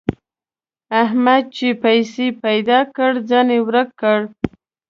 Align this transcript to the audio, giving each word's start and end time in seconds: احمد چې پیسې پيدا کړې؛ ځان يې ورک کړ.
احمد 1.03 1.43
چې 1.57 1.67
پیسې 1.83 2.27
پيدا 2.43 2.79
کړې؛ 2.95 3.19
ځان 3.29 3.47
يې 3.55 3.59
ورک 3.67 3.89
کړ. 4.01 4.19